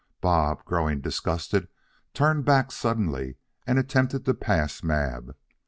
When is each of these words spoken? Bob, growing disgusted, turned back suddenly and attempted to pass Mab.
Bob, 0.19 0.65
growing 0.65 0.99
disgusted, 0.99 1.67
turned 2.15 2.43
back 2.43 2.71
suddenly 2.71 3.35
and 3.67 3.77
attempted 3.77 4.25
to 4.25 4.33
pass 4.33 4.81
Mab. 4.81 5.35